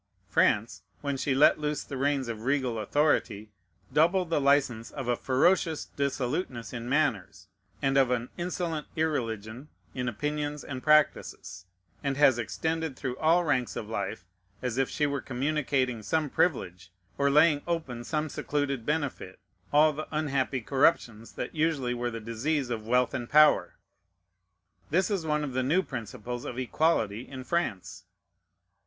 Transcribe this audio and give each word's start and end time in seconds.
France, 0.27 0.81
when 1.01 1.15
she 1.15 1.35
let 1.35 1.59
loose 1.59 1.83
the 1.83 1.95
reins 1.95 2.27
of 2.27 2.41
regal 2.41 2.79
authority, 2.79 3.51
doubled 3.93 4.31
the 4.31 4.41
license 4.41 4.89
of 4.89 5.07
a 5.07 5.15
ferocious 5.15 5.85
dissoluteness 5.95 6.73
in 6.73 6.89
manners, 6.89 7.49
and 7.83 7.95
of 7.99 8.09
an 8.09 8.29
insolent 8.35 8.87
irreligion 8.95 9.67
in 9.93 10.09
opinions 10.09 10.63
and 10.63 10.81
practices, 10.81 11.67
and 12.03 12.17
has 12.17 12.39
extended 12.39 12.95
through 12.95 13.15
all 13.19 13.43
ranks 13.43 13.75
of 13.75 13.87
life, 13.87 14.25
as 14.63 14.79
if 14.79 14.89
she 14.89 15.05
were 15.05 15.21
communicating 15.21 16.01
some 16.01 16.31
privilege, 16.31 16.91
or 17.19 17.29
laying 17.29 17.61
open 17.67 18.03
some 18.03 18.27
secluded 18.27 18.87
benefit, 18.87 19.37
all 19.71 19.93
the 19.93 20.07
unhappy 20.09 20.61
corruptions 20.61 21.33
that 21.33 21.53
usually 21.53 21.93
were 21.93 22.09
the 22.09 22.19
disease 22.19 22.71
of 22.71 22.87
wealth 22.87 23.13
and 23.13 23.29
power. 23.29 23.75
This 24.89 25.11
is 25.11 25.27
one 25.27 25.43
of 25.43 25.53
the 25.53 25.61
new 25.61 25.83
principles 25.83 26.43
of 26.43 26.57
equality 26.57 27.27
in 27.29 27.43
France. 27.43 28.05